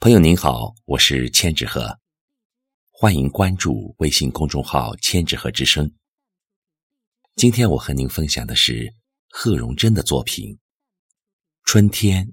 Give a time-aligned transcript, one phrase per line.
[0.00, 1.98] 朋友您好，我是千纸鹤，
[2.92, 5.92] 欢迎关注微信公众号“千纸鹤之声”。
[7.34, 8.94] 今天我和您分享的是
[9.28, 10.54] 贺荣珍的作品
[11.64, 12.24] 《春天》，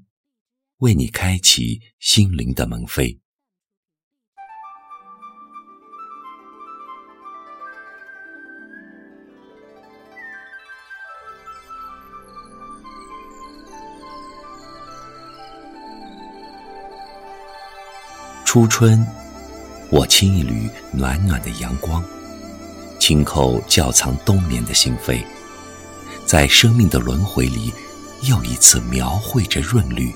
[0.78, 3.18] 为你开启心灵的门扉。
[18.56, 19.06] 初春，
[19.90, 22.02] 我亲一缕暖暖的阳光，
[22.98, 25.22] 轻叩窖藏冬眠的心扉，
[26.26, 27.74] 在生命的轮回里，
[28.22, 30.10] 又一次描绘着润绿，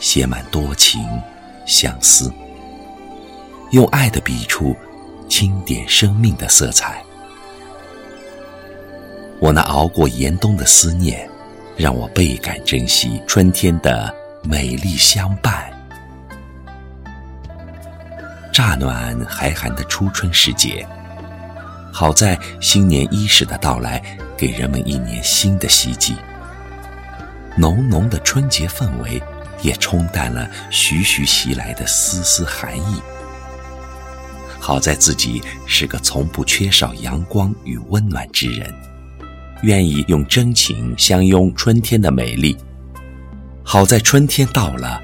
[0.00, 1.02] 写满多情
[1.64, 2.30] 相思，
[3.70, 4.76] 用爱的笔触，
[5.26, 7.02] 轻点生命的色彩。
[9.40, 11.26] 我那熬过严冬的思念，
[11.74, 15.71] 让我倍感珍惜春天的美丽相伴。
[18.52, 20.86] 乍暖还寒的初春时节，
[21.90, 24.02] 好在新年伊始的到来，
[24.36, 26.14] 给人们一年新的希冀。
[27.56, 29.22] 浓浓的春节氛围，
[29.62, 33.02] 也冲淡了徐徐袭来的丝丝寒意。
[34.60, 38.70] 好在自己是个从不缺少阳光与温暖之人，
[39.62, 42.56] 愿意用真情相拥春天的美丽。
[43.64, 45.00] 好在春天到了，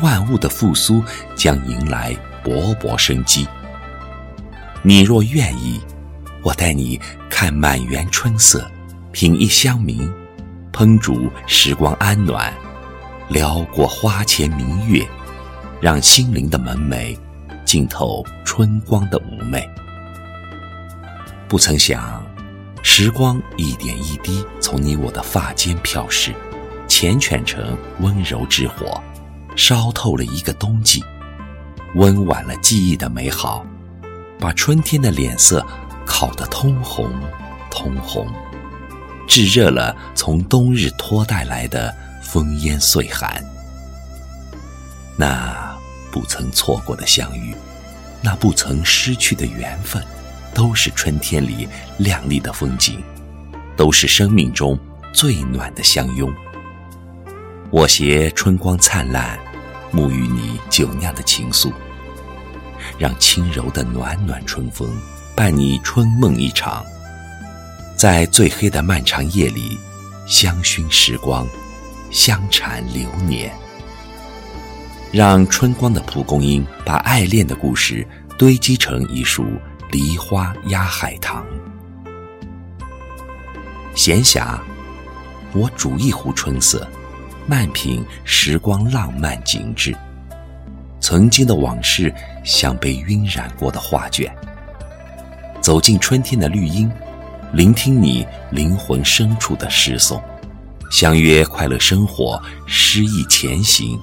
[0.00, 1.02] 万物的复苏
[1.36, 2.16] 将迎来。
[2.44, 3.46] 勃勃生机。
[4.82, 5.80] 你若愿意，
[6.42, 8.68] 我带你看满园春色，
[9.12, 10.12] 品一香茗，
[10.72, 12.52] 烹煮时光安暖，
[13.28, 15.06] 撩过花前明月，
[15.80, 17.16] 让心灵的门楣
[17.64, 19.64] 浸透春光的妩媚。
[21.48, 22.24] 不曾想，
[22.82, 26.32] 时光一点一滴从你我的发间飘逝，
[26.88, 29.00] 缱绻成温柔之火，
[29.54, 31.04] 烧透了一个冬季。
[31.94, 33.66] 温婉了记忆的美好，
[34.38, 35.64] 把春天的脸色
[36.06, 37.10] 烤得通红，
[37.70, 38.26] 通红，
[39.28, 43.42] 炙热了从冬日拖带来的风烟岁寒。
[45.16, 45.76] 那
[46.10, 47.54] 不曾错过的相遇，
[48.22, 50.02] 那不曾失去的缘分，
[50.54, 53.02] 都是春天里亮丽的风景，
[53.76, 54.78] 都是生命中
[55.12, 56.32] 最暖的相拥。
[57.70, 59.38] 我携春光灿烂。
[59.92, 61.72] 沐浴你酒酿的情愫，
[62.98, 64.88] 让轻柔的暖暖春风
[65.36, 66.82] 伴你春梦一场，
[67.96, 69.78] 在最黑的漫长夜里，
[70.26, 71.46] 香薰时光，
[72.10, 73.52] 香缠流年。
[75.10, 78.06] 让春光的蒲公英把爱恋的故事
[78.38, 79.44] 堆积成一束
[79.90, 81.44] 梨花压海棠。
[83.94, 84.58] 闲暇，
[85.52, 86.88] 我煮一壶春色。
[87.46, 89.96] 慢品时光浪漫景致，
[91.00, 92.14] 曾经的往事
[92.44, 94.32] 像被晕染过的画卷。
[95.60, 96.90] 走进春天的绿荫，
[97.52, 100.22] 聆听你灵魂深处的诗颂，
[100.90, 103.98] 相约快乐生活，诗意前行。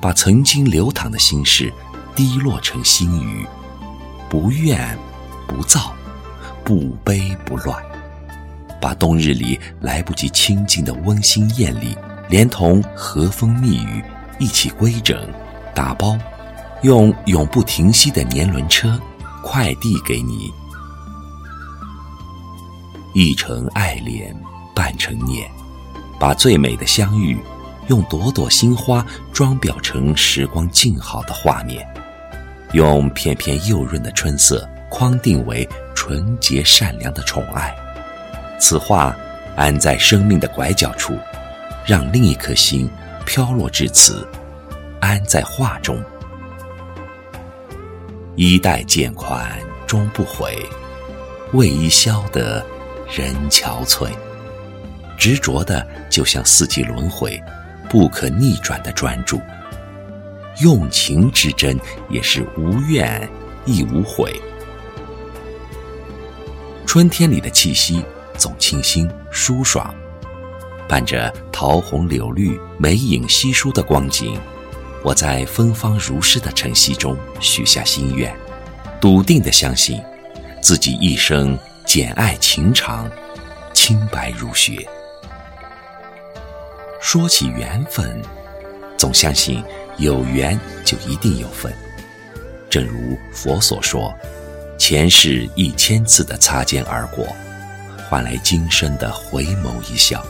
[0.00, 1.72] 把曾经流淌的心事
[2.14, 3.46] 滴落成心语，
[4.28, 4.98] 不怨
[5.46, 5.94] 不躁，
[6.64, 7.89] 不悲不乱。
[8.80, 11.96] 把冬日里来不及亲近的温馨艳丽，
[12.28, 14.02] 连同和风蜜语
[14.38, 15.28] 一起规整、
[15.74, 16.16] 打包，
[16.82, 18.98] 用永不停息的年轮车
[19.42, 20.50] 快递给你。
[23.12, 24.34] 一程爱恋，
[24.74, 25.50] 半程念，
[26.18, 27.38] 把最美的相遇，
[27.88, 31.86] 用朵朵心花装裱成时光静好的画面，
[32.72, 37.74] 用片片幼润的春色框定为纯洁善良的宠爱。
[38.60, 39.16] 此画
[39.56, 41.18] 安在生命的拐角处，
[41.84, 42.88] 让另一颗心
[43.24, 44.28] 飘落至此，
[45.00, 46.00] 安在画中。
[48.36, 49.50] 衣带渐宽
[49.86, 50.56] 终不悔，
[51.52, 52.64] 为伊消得
[53.10, 54.10] 人憔悴。
[55.18, 57.42] 执着的就像四季轮回，
[57.88, 59.40] 不可逆转的专注。
[60.60, 63.28] 用情之真也是无怨
[63.64, 64.40] 亦无悔。
[66.86, 68.04] 春天里的气息。
[68.40, 69.94] 总清新舒爽，
[70.88, 74.40] 伴着桃红柳绿、梅影稀疏的光景，
[75.04, 78.34] 我在芬芳如诗的晨曦中许下心愿，
[78.98, 80.02] 笃定的相信，
[80.62, 83.10] 自己一生简爱情长，
[83.74, 84.88] 清白如雪。
[86.98, 88.22] 说起缘分，
[88.96, 89.62] 总相信
[89.98, 91.70] 有缘就一定有份。
[92.70, 94.14] 正如佛所说，
[94.78, 97.26] 前世一千次的擦肩而过。
[98.10, 100.20] 换来今生的回眸一笑，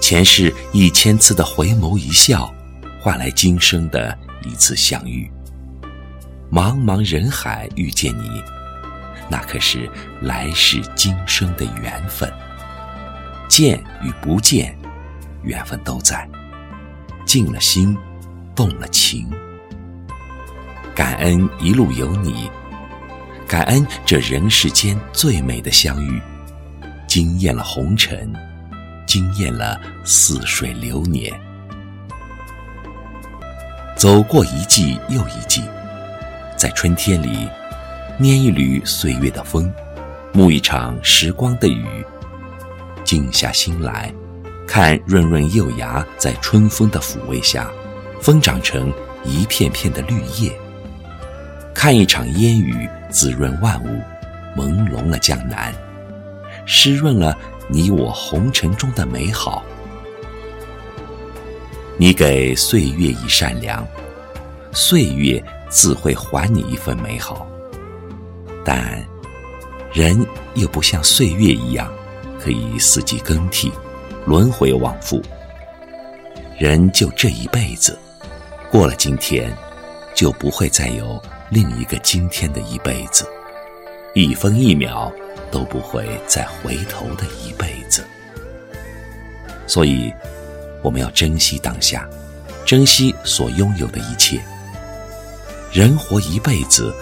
[0.00, 2.54] 前世一千次的回眸一笑，
[3.00, 5.28] 换来今生的一次相遇。
[6.52, 8.40] 茫茫人海遇见你，
[9.28, 12.32] 那可是来世今生的缘分。
[13.48, 14.78] 见与不见，
[15.42, 16.30] 缘分都在，
[17.26, 17.98] 静了心，
[18.54, 19.28] 动了情。
[20.94, 22.48] 感恩一路有你，
[23.48, 26.22] 感恩这人世间最美的相遇，
[27.14, 28.34] 惊艳了红尘，
[29.06, 31.32] 惊艳了似水流年。
[33.94, 35.62] 走过一季又一季，
[36.56, 37.48] 在春天里，
[38.18, 39.72] 拈一缕岁月的风，
[40.32, 41.86] 沐一场时光的雨。
[43.04, 44.12] 静下心来，
[44.66, 47.70] 看润润幼芽在春风的抚慰下，
[48.20, 50.50] 疯长成一片片的绿叶；
[51.72, 54.00] 看一场烟雨滋润万物，
[54.56, 55.72] 朦胧了江南，
[56.66, 57.36] 湿润了
[57.68, 59.64] 你我红尘中的美好。
[61.96, 63.86] 你给岁月以善良，
[64.72, 67.46] 岁月自会还你一份美好。
[68.64, 69.02] 但，
[69.92, 71.92] 人又不像岁月一样。
[72.36, 73.72] 可以四季更替，
[74.26, 75.22] 轮回往复。
[76.58, 77.98] 人就这一辈子，
[78.70, 79.50] 过了今天，
[80.14, 81.18] 就不会再有
[81.48, 83.26] 另一个今天的一辈子，
[84.12, 85.10] 一分一秒
[85.54, 88.04] 都不会再回头的一辈子。
[89.68, 90.12] 所以，
[90.82, 92.08] 我们要珍惜当下，
[92.66, 94.40] 珍惜所拥有的一切。
[95.72, 96.92] 人活一辈子，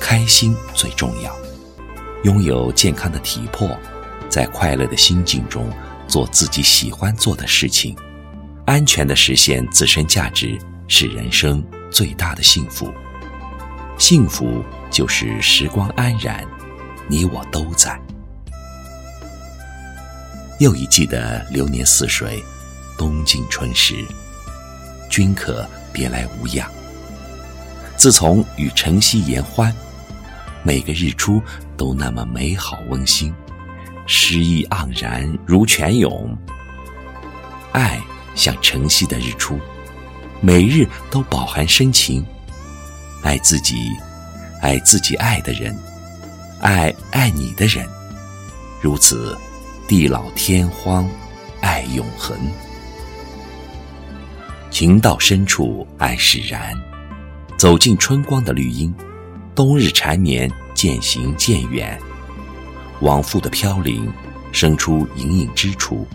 [0.00, 1.32] 开心最重要，
[2.24, 3.78] 拥有健康的体魄。
[4.28, 5.70] 在快乐的心境中
[6.08, 7.96] 做自己喜欢做的事情，
[8.66, 10.58] 安全的实现自身价值
[10.88, 12.92] 是人生最大的幸福。
[13.98, 16.44] 幸福就是时光安然，
[17.10, 18.00] 你我都在。
[20.60, 22.40] 又一季的流年似水，
[22.96, 23.96] 冬尽春时，
[25.10, 26.70] 君可别来无恙。
[27.96, 29.74] 自从与晨曦言欢，
[30.62, 31.42] 每个日出
[31.76, 33.34] 都那么美好温馨。
[34.06, 36.36] 诗意盎然如泉涌，
[37.72, 38.00] 爱
[38.36, 39.58] 像晨曦的日出，
[40.40, 42.24] 每日都饱含深情。
[43.24, 43.74] 爱自己，
[44.62, 45.76] 爱自己爱的人，
[46.60, 47.88] 爱爱你的人，
[48.82, 49.36] 如此
[49.88, 51.08] 地老天荒，
[51.62, 52.38] 爱永恒。
[54.70, 56.74] 情到深处爱释然，
[57.56, 58.94] 走进春光的绿荫，
[59.54, 61.98] 冬日缠绵渐行渐远。
[63.00, 64.12] 往复的飘零，
[64.52, 66.06] 生出隐隐之处。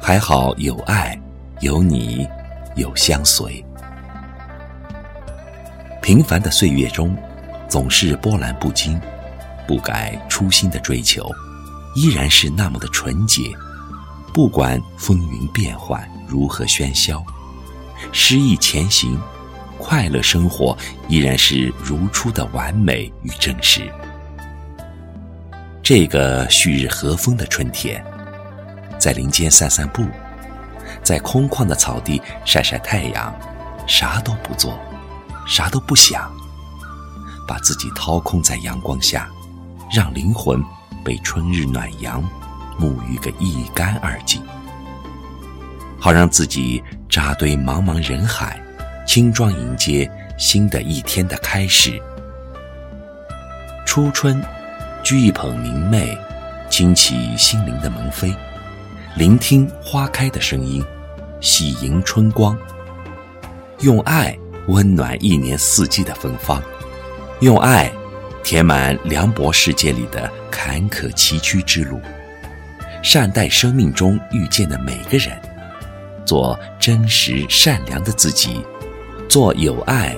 [0.00, 1.16] 还好有爱，
[1.60, 2.26] 有你，
[2.74, 3.64] 有相随。
[6.02, 7.16] 平凡的岁月中，
[7.68, 9.00] 总是波澜不惊，
[9.68, 11.30] 不改初心的追求，
[11.94, 13.54] 依然是那么的纯洁。
[14.32, 17.22] 不管风云变幻，如何喧嚣，
[18.10, 19.20] 诗意前行，
[19.76, 20.76] 快乐生活
[21.06, 23.82] 依然是如初的完美与真实。
[25.82, 28.02] 这个旭日和风的春天，
[28.98, 30.06] 在林间散散步，
[31.02, 33.34] 在空旷的草地晒晒太阳，
[33.86, 34.78] 啥都不做，
[35.46, 36.30] 啥都不想，
[37.46, 39.28] 把自己掏空在阳光下，
[39.90, 40.62] 让灵魂
[41.04, 42.22] 被春日暖阳
[42.78, 44.42] 沐浴个一干二净，
[45.98, 48.60] 好让自己扎堆茫茫人海，
[49.06, 52.00] 轻装迎接新的一天的开始。
[53.86, 54.42] 初春。
[55.04, 56.18] 掬一捧明媚，
[56.68, 58.34] 轻启心灵的门扉，
[59.16, 60.84] 聆听花开的声音，
[61.40, 62.58] 喜迎春光。
[63.80, 66.60] 用爱温暖一年四季的芬芳，
[67.40, 67.90] 用爱
[68.42, 72.00] 填满凉薄世界里的坎坷崎岖之路。
[73.02, 75.38] 善待生命中遇见的每个人，
[76.24, 78.64] 做真实善良的自己，
[79.28, 80.16] 做有爱、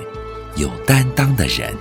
[0.55, 1.71] 有担当的人。